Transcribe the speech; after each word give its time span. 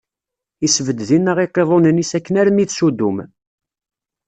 Isbedd 0.65 0.99
dinna 1.09 1.33
iqiḍunen-is, 1.45 2.11
akken 2.17 2.39
armi 2.41 2.65
d 2.69 2.71
Sudum. 2.77 3.17